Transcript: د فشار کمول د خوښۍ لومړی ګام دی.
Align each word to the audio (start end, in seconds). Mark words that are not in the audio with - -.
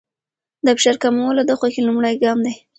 د 0.65 0.67
فشار 0.77 0.95
کمول 1.03 1.37
د 1.45 1.51
خوښۍ 1.59 1.81
لومړی 1.87 2.15
ګام 2.23 2.37
دی. 2.45 2.53